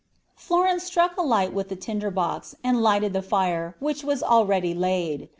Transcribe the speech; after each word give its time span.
"Florence 0.35 0.83
struck 0.83 1.15
a 1.15 1.21
light 1.21 1.53
with 1.53 1.69
the 1.69 1.75
tinder 1.75 2.09
box, 2.09 2.55
and 2.63 2.81
lighted 2.81 3.13
the 3.13 3.21
fire, 3.21 3.75
which 3.77 4.03
was 4.03 4.23
already 4.23 4.73
laid. 4.73 5.29